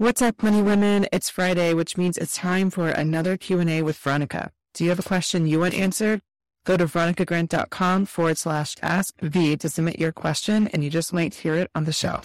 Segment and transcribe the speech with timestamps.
[0.00, 1.06] What's up, money women?
[1.12, 4.50] It's Friday, which means it's time for another Q&A with Veronica.
[4.72, 6.22] Do you have a question you want answered?
[6.64, 11.34] Go to veronicagrant.com forward slash ask V to submit your question, and you just might
[11.34, 12.22] hear it on the show.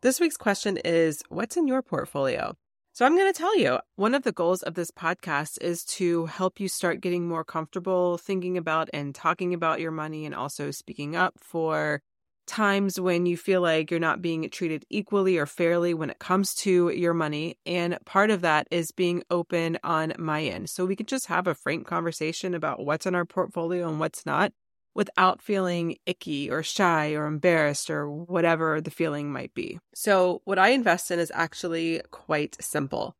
[0.00, 2.56] This week's question is What's in your portfolio?
[2.96, 6.24] So I'm going to tell you one of the goals of this podcast is to
[6.24, 10.70] help you start getting more comfortable thinking about and talking about your money and also
[10.70, 12.00] speaking up for
[12.46, 16.54] times when you feel like you're not being treated equally or fairly when it comes
[16.54, 17.58] to your money.
[17.66, 20.70] And part of that is being open on my end.
[20.70, 24.24] So we can just have a frank conversation about what's in our portfolio and what's
[24.24, 24.54] not
[24.96, 29.78] without feeling icky or shy or embarrassed or whatever the feeling might be.
[29.94, 33.14] So, what I invest in is actually quite simple.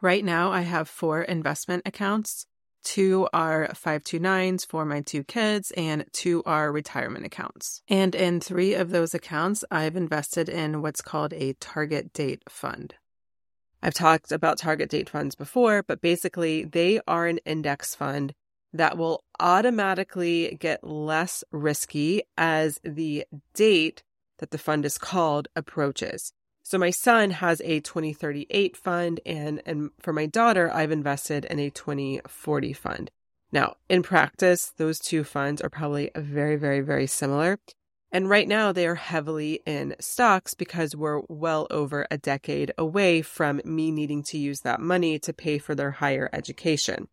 [0.00, 2.46] Right now, I have four investment accounts.
[2.82, 7.80] Two are 529s for my two kids, and two are retirement accounts.
[7.88, 12.96] And in three of those accounts, I've invested in what's called a target date fund.
[13.80, 18.34] I've talked about target date funds before, but basically, they are an index fund
[18.72, 23.24] that will automatically get less risky as the
[23.54, 24.02] date
[24.38, 26.32] that the fund is called approaches.
[26.62, 31.58] So my son has a 2038 fund and and for my daughter I've invested in
[31.58, 33.10] a 2040 fund.
[33.50, 37.58] Now, in practice, those two funds are probably very very very similar.
[38.14, 43.22] And right now they are heavily in stocks because we're well over a decade away
[43.22, 47.08] from me needing to use that money to pay for their higher education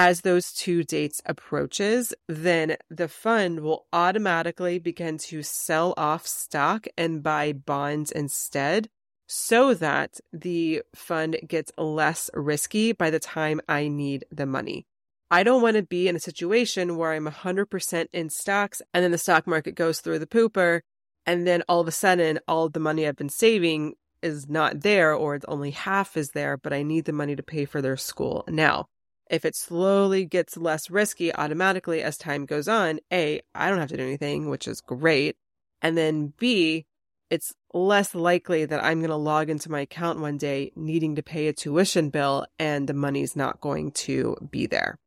[0.00, 6.86] as those two dates approaches, then the fund will automatically begin to sell off stock
[6.96, 8.88] and buy bonds instead
[9.26, 14.86] so that the fund gets less risky by the time I need the money.
[15.32, 19.10] I don't want to be in a situation where I'm 100% in stocks and then
[19.10, 20.82] the stock market goes through the pooper
[21.26, 25.12] and then all of a sudden all the money I've been saving is not there
[25.12, 27.96] or it's only half is there, but I need the money to pay for their
[27.96, 28.86] school now.
[29.30, 33.90] If it slowly gets less risky automatically as time goes on, A, I don't have
[33.90, 35.36] to do anything, which is great.
[35.82, 36.86] And then B,
[37.30, 41.22] it's less likely that I'm going to log into my account one day needing to
[41.22, 44.98] pay a tuition bill and the money's not going to be there.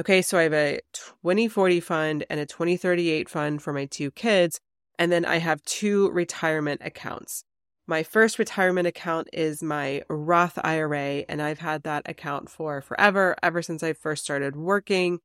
[0.00, 0.80] Okay, so I have a
[1.24, 4.60] 2040 fund and a 2038 fund for my two kids.
[4.98, 7.44] And then I have two retirement accounts.
[7.90, 13.34] My first retirement account is my Roth IRA, and I've had that account for forever,
[13.42, 15.20] ever since I first started working.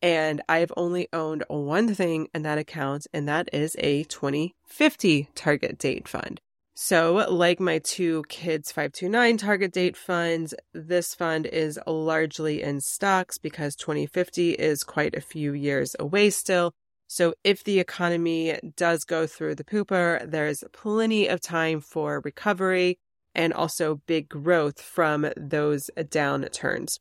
[0.00, 5.76] And I've only owned one thing in that account, and that is a 2050 target
[5.76, 6.40] date fund.
[6.76, 13.38] So, like my two kids 529 target date funds, this fund is largely in stocks
[13.38, 16.74] because 2050 is quite a few years away still.
[17.14, 22.98] So if the economy does go through the pooper, there's plenty of time for recovery
[23.36, 26.98] and also big growth from those downturns.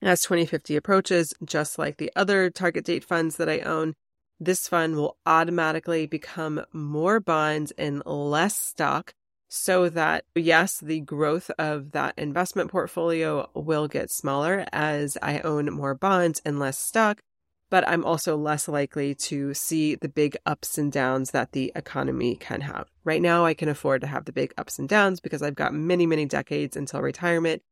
[0.00, 3.94] As 2050 approaches, just like the other target date funds that I own,
[4.38, 9.14] this fund will automatically become more bonds and less stock
[9.48, 15.72] so that, yes, the growth of that investment portfolio will get smaller as I own
[15.72, 17.20] more bonds and less stock,
[17.70, 22.36] but I'm also less likely to see the big ups and downs that the economy
[22.36, 22.88] can have.
[23.04, 25.74] Right now, I can afford to have the big ups and downs because I've got
[25.74, 27.62] many, many decades until retirement.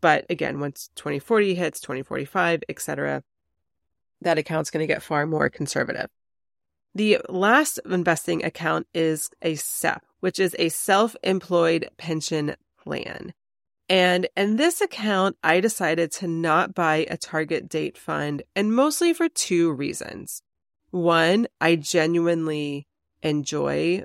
[0.00, 3.22] But again, once 2040 hits, 2045, etc.,
[4.22, 6.08] that account's going to get far more conservative.
[6.94, 13.32] The last investing account is a SEP, which is a self employed pension plan.
[13.90, 19.12] And in this account, I decided to not buy a target date fund, and mostly
[19.12, 20.42] for two reasons.
[20.92, 22.86] One, I genuinely
[23.20, 24.04] enjoy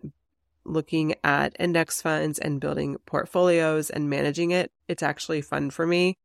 [0.65, 4.71] looking at index funds and building portfolios and managing it.
[4.87, 6.17] It's actually fun for me.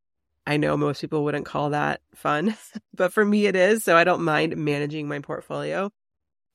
[0.47, 2.57] I know most people wouldn't call that fun,
[2.95, 3.83] but for me it is.
[3.83, 5.91] So I don't mind managing my portfolio.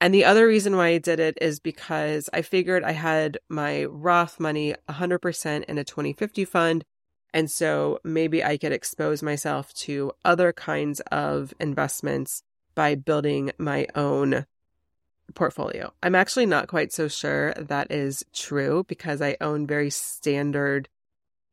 [0.00, 3.84] And the other reason why I did it is because I figured I had my
[3.84, 6.84] Roth money 100% in a 2050 fund.
[7.36, 12.42] And so maybe I could expose myself to other kinds of investments
[12.74, 14.46] by building my own
[15.34, 15.92] portfolio.
[16.02, 20.88] I'm actually not quite so sure that is true because I own very standard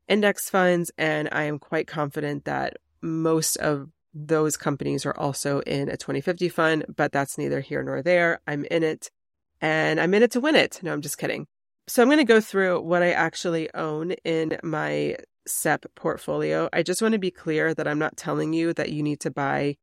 [0.08, 5.90] index funds and I am quite confident that most of those companies are also in
[5.90, 8.40] a 2050 fund, but that's neither here nor there.
[8.48, 9.12] I'm in it
[9.60, 10.80] and I'm in it to win it.
[10.82, 11.46] No, I'm just kidding.
[11.88, 15.18] So I'm going to go through what I actually own in my
[15.48, 16.70] SEP portfolio.
[16.74, 19.32] I just want to be clear that I'm not telling you that you need to
[19.32, 19.78] buy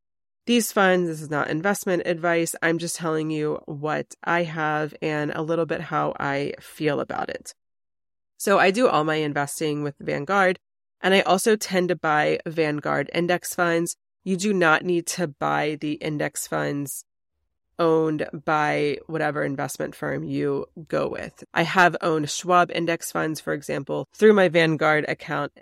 [0.46, 1.08] these funds.
[1.08, 2.54] This is not investment advice.
[2.62, 7.30] I'm just telling you what I have and a little bit how I feel about
[7.30, 7.54] it.
[8.36, 10.58] So I do all my investing with Vanguard,
[11.02, 15.78] and I also tend to buy Vanguard index funds you do not need to buy
[15.80, 17.04] the index funds
[17.80, 21.42] owned by whatever investment firm you go with.
[21.52, 25.52] I have owned Schwab index funds, for example, through my Vanguard account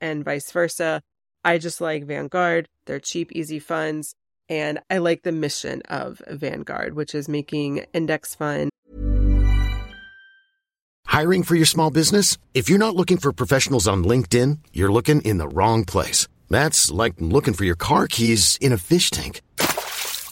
[0.00, 1.02] and vice versa.
[1.44, 2.68] I just like Vanguard.
[2.86, 4.14] They're cheap, easy funds.
[4.48, 8.70] And I like the mission of Vanguard, which is making index fund.
[11.06, 12.36] Hiring for your small business?
[12.52, 16.28] If you're not looking for professionals on LinkedIn, you're looking in the wrong place.
[16.48, 19.40] That's like looking for your car keys in a fish tank.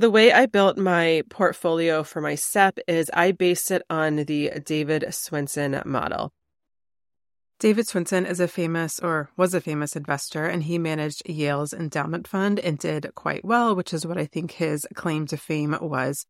[0.00, 4.50] The way I built my portfolio for my SEP is I based it on the
[4.64, 6.32] David Swensen model.
[7.60, 12.26] David Swensen is a famous or was a famous investor, and he managed Yale's endowment
[12.26, 16.26] fund and did quite well, which is what I think his claim to fame was.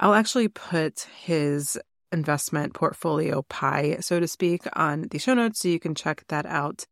[0.00, 1.78] I'll actually put his
[2.10, 6.46] investment portfolio pie, so to speak, on the show notes so you can check that
[6.46, 6.84] out.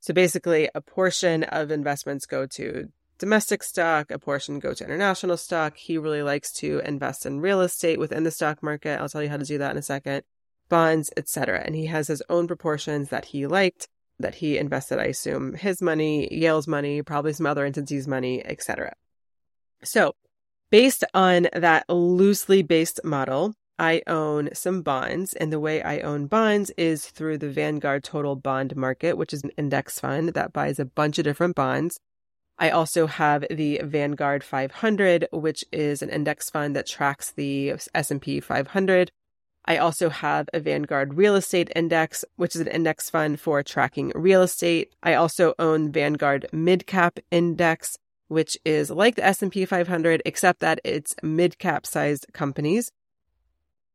[0.00, 5.36] So basically, a portion of investments go to domestic stock, a portion go to international
[5.36, 5.76] stock.
[5.76, 9.00] He really likes to invest in real estate within the stock market.
[9.00, 10.22] I'll tell you how to do that in a second.
[10.68, 11.62] Bonds, etc.
[11.64, 15.80] And he has his own proportions that he liked, that he invested, I assume, his
[15.80, 18.94] money, Yale's money, probably some other entities' money, etc.
[19.82, 20.14] So,
[20.70, 26.26] based on that loosely based model, I own some bonds, and the way I own
[26.26, 30.80] bonds is through the Vanguard Total Bond Market, which is an index fund that buys
[30.80, 32.00] a bunch of different bonds.
[32.58, 38.40] I also have the Vanguard 500, which is an index fund that tracks the S&P
[38.40, 39.12] 500.
[39.64, 44.12] I also have a Vanguard Real Estate Index, which is an index fund for tracking
[44.14, 44.94] real estate.
[45.02, 47.98] I also own Vanguard Midcap Index,
[48.28, 52.90] which is like the S&P 500 except that it's mid-cap sized companies.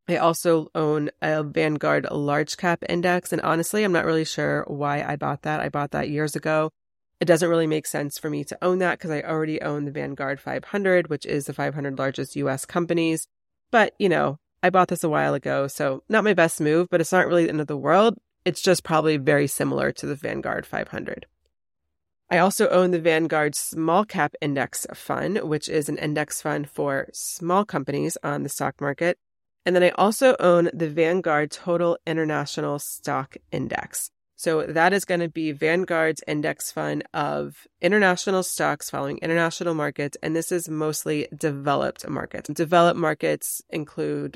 [0.07, 3.31] I also own a Vanguard large cap index.
[3.31, 5.59] And honestly, I'm not really sure why I bought that.
[5.59, 6.71] I bought that years ago.
[7.19, 9.91] It doesn't really make sense for me to own that because I already own the
[9.91, 13.27] Vanguard 500, which is the 500 largest US companies.
[13.71, 15.67] But, you know, I bought this a while ago.
[15.67, 18.17] So not my best move, but it's not really the end of the world.
[18.45, 21.25] It's just probably very similar to the Vanguard 500.
[22.29, 27.09] I also own the Vanguard Small Cap Index Fund, which is an index fund for
[27.13, 29.19] small companies on the stock market.
[29.65, 34.09] And then I also own the Vanguard Total International Stock Index.
[34.43, 40.17] So that is going to be Vanguard's index fund of international stocks following international markets.
[40.21, 42.49] And this is mostly developed markets.
[42.49, 44.35] Developed markets include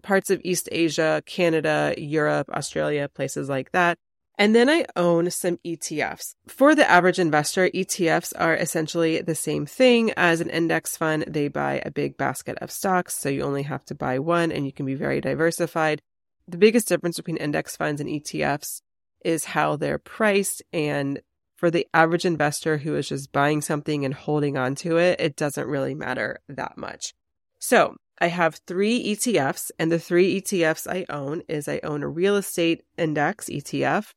[0.00, 3.98] parts of East Asia, Canada, Europe, Australia, places like that.
[4.38, 6.34] And then I own some ETFs.
[6.48, 11.26] For the average investor, ETFs are essentially the same thing as an index fund.
[11.28, 14.64] They buy a big basket of stocks, so you only have to buy one and
[14.64, 16.00] you can be very diversified.
[16.48, 18.80] The biggest difference between index funds and ETFs
[19.24, 20.62] is how they're priced.
[20.72, 21.20] And
[21.56, 25.36] for the average investor who is just buying something and holding on to it, it
[25.36, 27.14] doesn't really matter that much.
[27.58, 32.08] So I have three ETFs, and the three ETFs I own is I own a
[32.08, 34.12] real estate index ETF.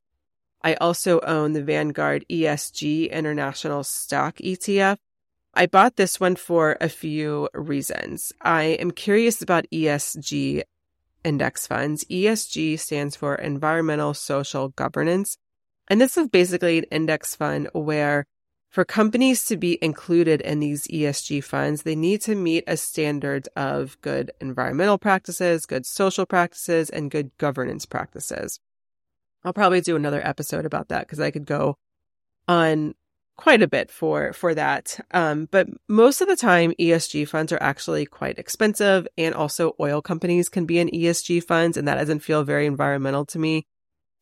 [0.64, 4.98] I also own the Vanguard ESG International Stock ETF.
[5.54, 8.34] I bought this one for a few reasons.
[8.42, 10.64] I am curious about ESG
[11.25, 12.05] index funds.
[12.05, 15.38] ESG stands for Environmental Social Governance.
[15.88, 18.25] And this is basically an index fund where
[18.70, 23.48] for companies to be included in these ESG funds, they need to meet a standard
[23.55, 28.60] of good environmental practices, good social practices, and good governance practices.
[29.46, 31.77] I'll probably do another episode about that because I could go
[32.48, 32.96] on
[33.38, 35.00] quite a bit for for that.
[35.12, 40.01] Um, but most of the time, ESG funds are actually quite expensive, and also oil
[40.01, 43.65] companies can be in ESG funds, and that doesn't feel very environmental to me.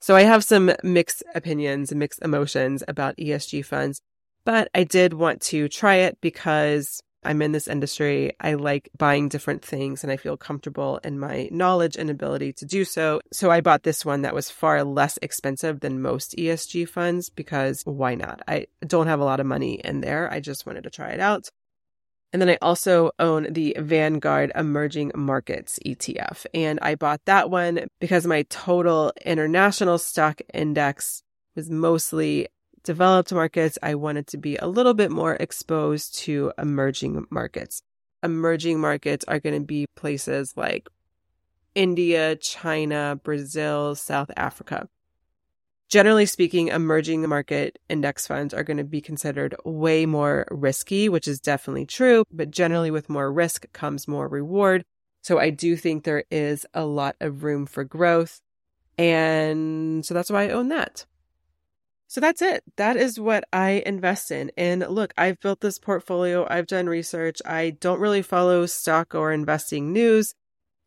[0.01, 4.01] So I have some mixed opinions and mixed emotions about ESG funds,
[4.45, 8.33] but I did want to try it because I'm in this industry.
[8.39, 12.65] I like buying different things and I feel comfortable in my knowledge and ability to
[12.65, 13.21] do so.
[13.31, 17.83] So I bought this one that was far less expensive than most ESG funds because
[17.85, 18.41] why not?
[18.47, 20.31] I don't have a lot of money in there.
[20.31, 21.49] I just wanted to try it out.
[22.33, 26.47] And then I also own the Vanguard Emerging Markets ETF.
[26.53, 31.21] And I bought that one because my total international stock index
[31.55, 32.47] was mostly
[32.83, 37.81] developed markets, I wanted to be a little bit more exposed to emerging markets.
[38.21, 40.87] Emerging markets are going to be places like
[41.75, 44.87] India, China, Brazil, South Africa.
[45.89, 51.27] Generally speaking, emerging market index funds are going to be considered way more risky, which
[51.27, 54.83] is definitely true, but generally with more risk comes more reward.
[55.21, 58.41] So I do think there is a lot of room for growth.
[58.97, 61.05] And so that's why I own that.
[62.13, 62.63] So that's it.
[62.77, 64.51] That is what I invest in.
[64.55, 66.45] And look, I've built this portfolio.
[66.47, 67.41] I've done research.
[67.43, 70.35] I don't really follow stock or investing news.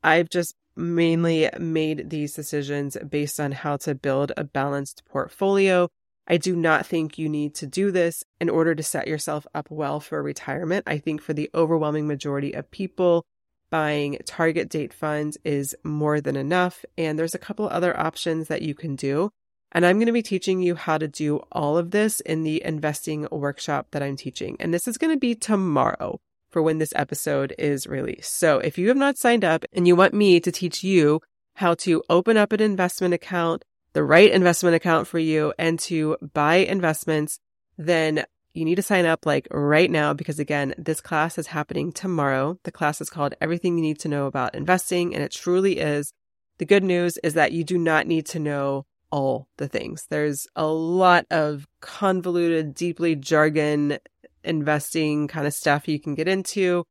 [0.04, 5.88] I've just mainly made these decisions based on how to build a balanced portfolio.
[6.28, 9.68] I do not think you need to do this in order to set yourself up
[9.68, 10.84] well for retirement.
[10.86, 13.24] I think for the overwhelming majority of people,
[13.68, 16.84] buying target date funds is more than enough.
[16.96, 19.32] And there's a couple other options that you can do.
[19.76, 22.64] And I'm going to be teaching you how to do all of this in the
[22.64, 24.56] investing workshop that I'm teaching.
[24.58, 26.18] And this is going to be tomorrow
[26.48, 28.32] for when this episode is released.
[28.36, 31.20] So if you have not signed up and you want me to teach you
[31.56, 36.16] how to open up an investment account, the right investment account for you and to
[36.32, 37.38] buy investments,
[37.76, 41.92] then you need to sign up like right now because again, this class is happening
[41.92, 42.58] tomorrow.
[42.62, 46.14] The class is called Everything You Need to Know About Investing and it truly is.
[46.56, 50.06] The good news is that you do not need to know all the things.
[50.08, 53.98] There's a lot of convoluted, deeply jargon
[54.44, 56.84] investing kind of stuff you can get into.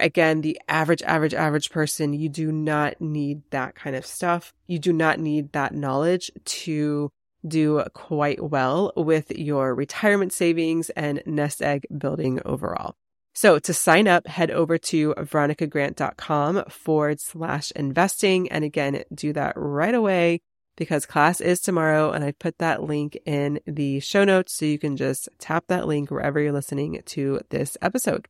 [0.00, 4.52] Again, the average, average, average person, you do not need that kind of stuff.
[4.66, 7.10] You do not need that knowledge to
[7.46, 12.94] do quite well with your retirement savings and nest egg building overall.
[13.34, 18.50] So to sign up, head over to veronicagrant.com forward slash investing.
[18.50, 20.40] And again, do that right away
[20.78, 24.78] because class is tomorrow and I put that link in the show notes so you
[24.78, 28.28] can just tap that link wherever you're listening to this episode.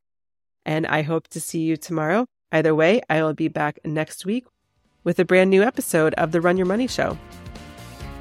[0.64, 2.26] And I hope to see you tomorrow.
[2.50, 4.46] Either way, I will be back next week
[5.04, 7.18] with a brand new episode of the Run Your Money Show.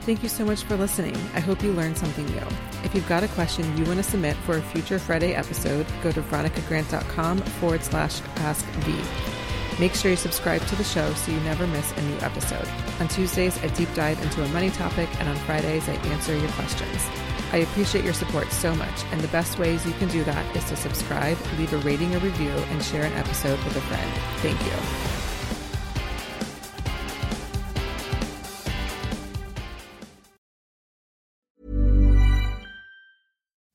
[0.02, 1.16] Thank you so much for listening.
[1.34, 2.48] I hope you learned something new.
[2.84, 6.12] If you've got a question you want to submit for a future Friday episode, go
[6.12, 9.27] to veronicagrant.com forward slash ask V.
[9.80, 12.68] Make sure you subscribe to the show so you never miss a new episode.
[13.00, 16.50] On Tuesdays, I deep dive into a money topic, and on Fridays, I answer your
[16.52, 17.08] questions.
[17.52, 20.66] I appreciate your support so much, and the best ways you can do that is
[20.66, 24.12] to subscribe, leave a rating or review, and share an episode with a friend.
[24.42, 25.17] Thank you.